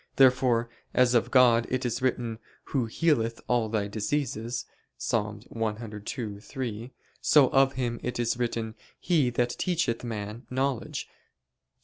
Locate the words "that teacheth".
9.29-10.03